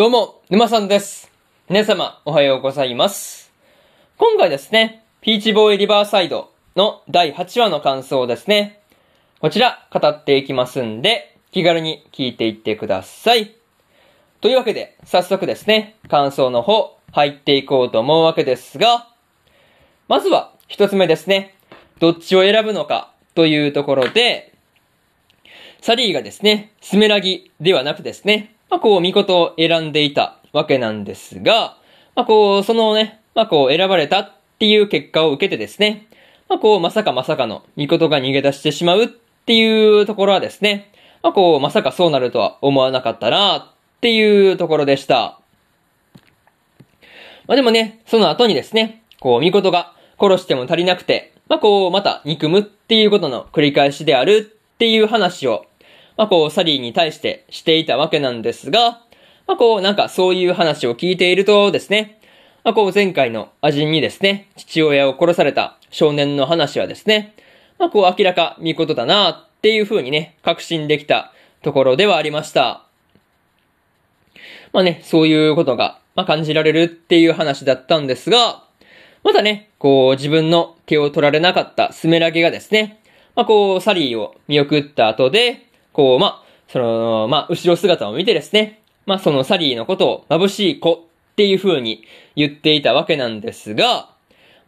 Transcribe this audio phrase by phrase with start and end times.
[0.00, 1.30] どうも、沼さんです。
[1.68, 3.52] 皆様、おはようございます。
[4.16, 8.80] 今回ですね、ピーチボーイリバーサイドの第8話の感想ですね、
[9.40, 13.54] こちら語っていきますんで、気軽に聞いていってください。
[14.40, 19.06] というわけで、早速ですね、感想の方、入っていこうと思うわけですが、
[20.08, 21.54] まずは、一つ目ですね、
[21.98, 24.54] どっちを選ぶのかというところで、
[25.82, 31.76] サリーがですね、スメラギではなくですね、まあ、こう、見事を選んでいたわけなんですが、
[32.14, 36.06] まあ、こう、そのね、まあ、こう、選ばれたっていう結果を受けてですね、
[36.48, 40.92] まあ、こう、まさかまさかの、見事が逃げ出してしまうっていうところはですね、
[41.22, 45.40] まあ、こう、まさかそうなるとは思わなかったなっていうところでした。
[47.46, 55.66] まあ、でもね、その後にですね、こう、見事が殺しても足りなくて、まあ、こう、また憎むっていうことの繰り返しであるっていう話を、
[56.20, 59.00] まあ、こう、サリーに対してしていたわけなんですが、
[59.46, 62.20] まあ、こう、なんかそういう話を聞いているとですね、
[62.62, 67.34] まあ、こう、前回のアジンにですね、父親を殺された少年の話はですね、
[67.78, 72.84] まあ、こう、明らか見事だなっていう風にね、確信できたところではありました。
[74.74, 78.64] まあね、そういうことが、まあ、感じられるっていう話だったんですが、
[79.24, 83.00] またね、こう、自分の手を取られなかったスメラゲがですね、
[83.34, 92.04] まあ、こう、サリーを見送った後で、こう、まあ、その、まあ、後ろ姿を見てですね、まあ、そのサリーのことを眩しい子っていう風に
[92.36, 94.10] 言っていたわけなんですが、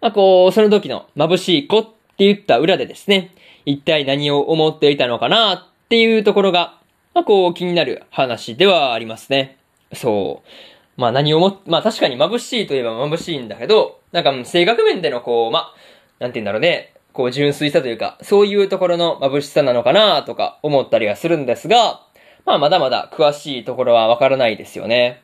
[0.00, 3.34] まあ、こう、その時の眩しい子って言った裏でですね、
[3.64, 6.78] 一体何を思っていたのかなっていうところが、
[7.14, 9.58] まあ、こう、気になる話ではありますね。
[9.92, 10.48] そう。
[10.96, 15.74] まあ何をも、まあ確かに眩しいといえば眩しいんだけど、なんか性格面でのこう、まあ、
[16.18, 22.00] なんて言うんだろうね、こう純粋さというか、そういうところの眩しさなのかなとか思ったりはするんですが、
[22.44, 25.22] まあまだまだ詳しいところはわからないですよね。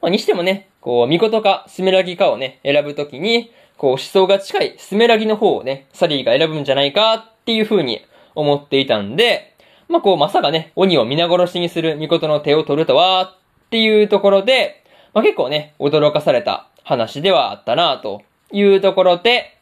[0.00, 8.00] まあにしてもね、こう、ミコトかスメラギかをね、選ぶときに、こう思想が近いスメラギの方をね、サリーが選ぶんじゃないかっていう風に
[8.34, 9.54] 思っていたんで、
[9.88, 13.38] まあこうまさかね、鬼を皆殺しにするミコトの手を取るとは、
[13.68, 14.82] っていうところで、
[15.12, 19.57] まあ、結構ね、驚かされた話ではあったなというところで、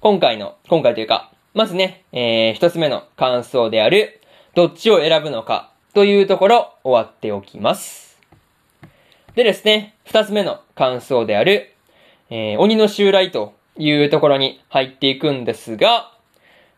[0.00, 4.20] 今回の、今回というか、まずね、えー、一つ目の感想である、
[4.54, 8.16] どっちを選ぶのかというところ、終わっておきます。
[9.34, 11.74] でですね、二つ目の感想である、
[12.30, 16.12] えー、鬼の襲来というところに入っていくんですが、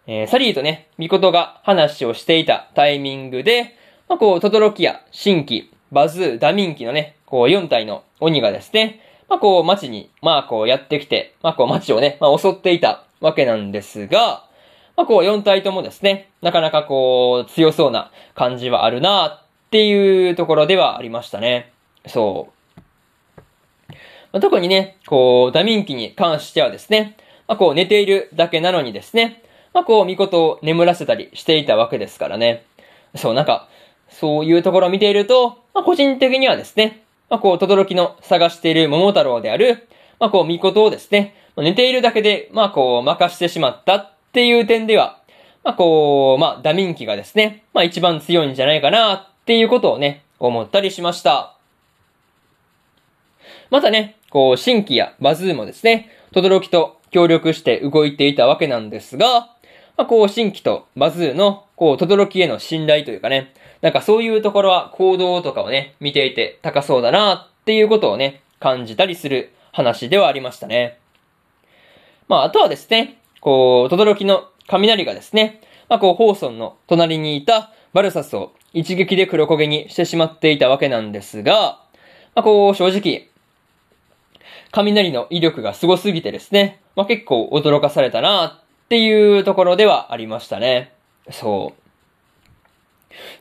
[0.06, 3.76] えー、サリーとね、ミコトが話をしていたタイミングで、
[4.08, 14.44] まあ、こう、トトロキや新規、バズー、ダミンキのね、こう4体の鬼がですね、まあこう街に、まあこうやってきて、まあこう街をね、まあ襲っていたわけなんですが、
[14.96, 21.72] まあこう4体ともですね、なかなかこう強そうな感じはあるなっていうところではありましたね。
[22.06, 23.92] そう。
[24.32, 27.16] まあ、特にね、こうダミンキに関してはですね、
[27.48, 29.42] まあこう寝ているだけなのにですね、
[29.72, 32.64] まあこう見事を眠らせたりしていたわけですからね。
[33.16, 33.68] そう、なんか、
[34.08, 39.88] そういうところを見ていると、まあ、個人的にはですね、まあ、こう、轟の探している桃太郎である、
[40.18, 45.20] まあ、こう、見事をですね、寝ているだけで、まあ、こう、任してしまったっていう点では、
[45.64, 51.56] まあ、こう、まあ、ダミンキがですね、まあ、一番強いんじゃないかなっていうことをね、思ったりしました。
[53.70, 59.48] またね、こう、新規やバズーもですね、轟と協力して動いていたわけなんですが、
[59.96, 70.99] まあ、こう、新規とバズーの、こう、轟への信頼というかね、なんかそういうところは行動とかをね、見ていて高そうだなっていうことをね、感じたりする話ではありましたね。
[72.30, 81.80] まあ、あとはですね、こう、轟の雷がですね、まあ、こう、ホーソンの隣にいたバルサスを一撃で黒焦げにしてしまっていたわけなんですが、
[82.36, 83.28] まあ、こう、正直、
[84.70, 90.92] 雷の威力が凄すぎてですね、まあ、結構驚かされたなっていうところではありましたね。
[91.32, 91.80] そう。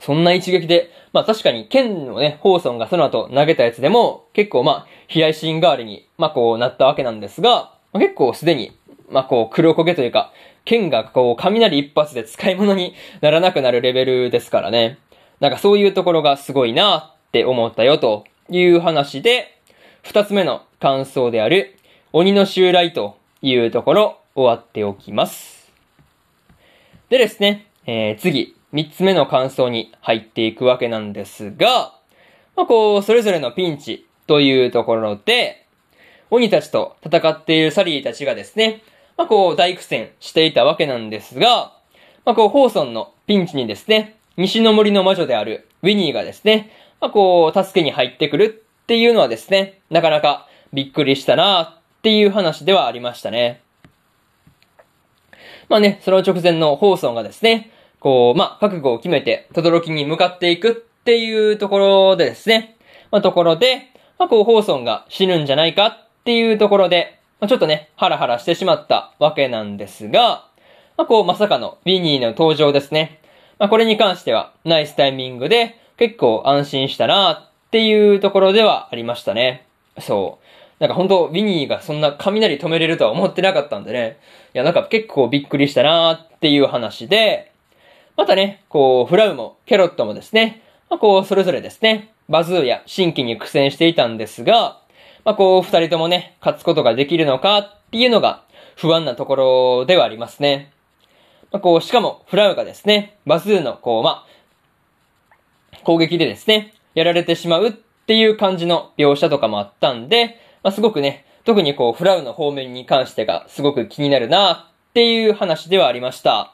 [0.04, 8.72] そんな一撃で、まあ確かに剣をね、ホーソンがその後投げたやつでも、結構まあ、飛来シーン代わりに、まあこうなったわけなんですが、ま、結構すでに、
[9.10, 10.32] まあこう黒焦げというか、
[10.66, 15.00] 剣がこう雷一発で使い物にならなくなるレベルですからね。
[15.40, 19.60] なんかそういうところがすごいなって思ったよという話で、
[20.04, 21.78] 二つ目の感想である、
[22.12, 25.72] 鬼の襲来というところ、終わっておきます。
[27.10, 31.96] でですね、えー、次、三つ目の感想に入っていくわけなんですが、
[32.56, 35.66] まあ、こう、それぞれのピンチというところで、
[36.30, 38.84] 鬼たちと戦っているサリーたちがですね、
[39.20, 41.74] まあ、こう、大苦戦していたわけなんですが、
[42.24, 46.72] まあ、こう、ホーソンのピンチにですね、西の森の魔女であるウィニーがですね、
[47.02, 53.62] まあ、こう、助けに入ってくるっていうのはですね、なかなかびっくりしたなっていう話ではありましたね。
[55.68, 62.78] まあね、その直前のホーソンがですね、こう、まあ、覚悟を決めて、轟に向かっていくっていうところでですね、
[63.12, 70.46] まあ、ところで、まあ、こう、ホーソンが死ぬんじゃないかっていうところで、まあ、ちょっとね、ハラハラしてしまったわけなんですが、
[70.98, 73.20] まあ、こう、まさかのビニーの登場ですね。
[73.58, 79.66] まあ、これに関しては、ナイスタイミングで、結構安心したなっていうところではありましたね。
[80.00, 80.46] そう。
[80.80, 84.18] なんか本当、ウィニーがそんな雷止めれるとは思ってなかったんでね。
[84.54, 87.52] いや、なんか結構びっくりしたなっていう話で、
[88.16, 94.80] またね、こう、フラウもケロットもですね、まあ、こう、それぞれですね、バズーや新規に苦戦していたんですが、
[95.26, 98.44] まあ、こう、二人ともね、勝つことができるのかっていうのが
[98.76, 100.72] 不安なところではありますね。
[101.52, 104.26] まあ、こう、しかも、フラウがですね、バズーの、こう、ま
[105.72, 116.54] あ、攻撃でですね、やられてしまうっていう感じの描写とかもあったんで、まあ、すごくね、特にこう、フラウの方面に関してがすごく気になるなっていう話ではありました。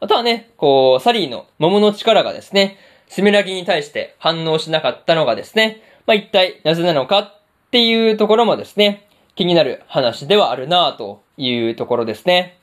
[0.00, 2.78] あとはね、こう、サリーの桃の力がですね、
[3.08, 7.35] スメラギに対して反応しなかったのがですね、まあ、一体なぜなのか
[7.76, 12.58] っていうところもですね、気になる話ではあるなというところですね。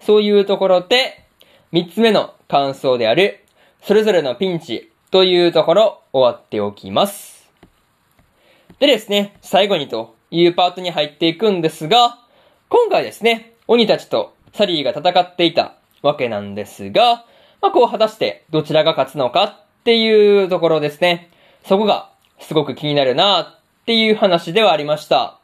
[0.00, 1.24] そういうところで、
[1.70, 3.44] 三つ目の感想である、
[3.84, 7.48] それぞれのピンチというところ終わっておきます。
[8.80, 12.18] でですね、最後にというパートに入っていくんですが、
[12.68, 17.24] 今回ですね、鬼たちとサリーが戦っていたわけなんですが、
[17.62, 21.30] まあ、こう果たしてどちらが勝つのかっていうところですね。
[21.64, 23.57] そこがすごく気になるな
[23.88, 25.38] っていう話ではありました。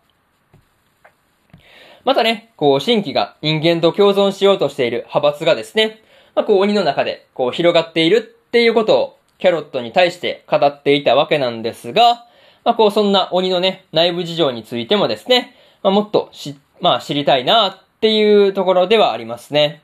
[2.05, 6.03] またね、こう、新規が人間と共存しようとしている派閥がですね、
[6.35, 8.21] まあ、こう、鬼の中で、こう、広がっているっ
[8.51, 12.27] ていうことを、キャロットに対して語っていたわけなんですが、
[12.65, 19.81] まあ、こう、そんな鬼のね、内部事情についてもですね、まあ、もっとし、まあ、知りたいなっていうところではありますね。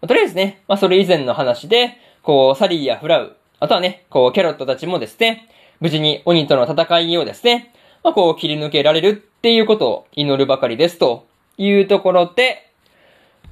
[0.00, 5.50] まあ、とりあえずね、まあ、それ以前の話で、こう、サリーやフラウ、あとはね、こう、キャロットたちもですね、
[5.80, 11.26] 無事に鬼との戦いをですね、まあ、こう、切り抜けられるっていうことを祈るばかりですと
[11.58, 12.70] いうところで、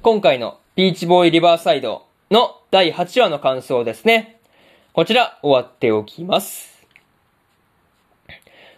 [0.01, 4.39] 今回のビーチボーイリバーサイドの第8話の感想ですね。
[4.93, 6.85] こちら終わっておきます。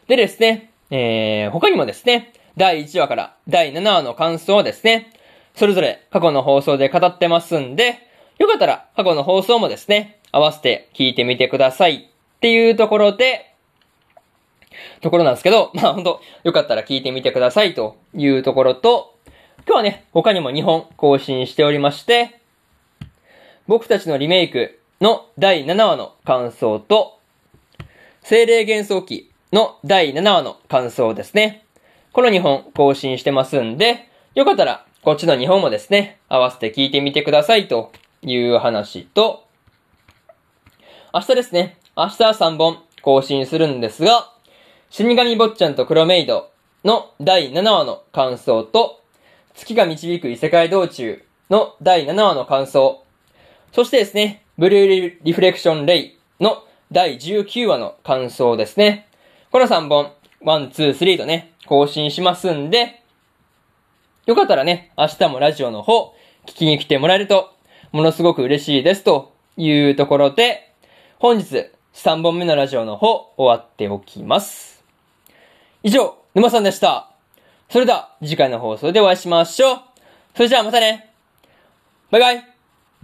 [0.07, 5.13] でですね、えー、他にもですね、第1話から第7話の感想はですね、
[5.55, 7.99] それぞれ過去の放送で語ってますんで、
[8.39, 13.53] よかったら過去の放送もですね、合わせて聞いてみてくださいっていうところで、
[15.01, 19.15] ところなんですけど、 まあほんと、よかったら聞いてみてくださいというところと、
[19.67, 22.39] 今日はね、他にも2本更新しておりまして、
[23.67, 27.17] 僕たちのリメイクの第7話の感想と、
[28.21, 31.63] 精霊幻想記の第7話の感想ですね。
[32.13, 37.91] この2本更新してますんで、よかったらこっちの2本もですね、合わせて聞いてみてくださいと
[38.21, 39.47] いう話と、
[41.13, 44.31] 明日ですね、明日は3本更新するんですが、
[44.91, 46.51] 死神坊ちゃんと黒メイド
[46.83, 49.01] の第7話の感想と、
[49.55, 53.03] 月が導く異世界道中の第7話の感想、
[53.71, 59.07] そしてですね、ブルーリフレクションレイの第19話の感想ですね。
[59.51, 60.11] この3本、
[60.43, 63.01] 1、2、3とね、更新しますんで、
[64.27, 66.13] よかったらね、明日もラジオの方、
[66.45, 67.55] 聞きに来てもらえると、
[67.91, 70.71] ものすごく嬉しいですというところで、
[71.17, 74.83] 本日3本目のラジオの方、終わっておきます。
[75.81, 77.09] 以上、沼さんでした。
[77.71, 79.79] それでは、次回の放送でお会いしましょう。
[80.35, 81.11] それじゃあまたね。
[82.11, 82.56] バイバイ。